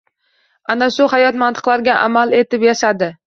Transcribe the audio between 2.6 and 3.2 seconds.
yashadi.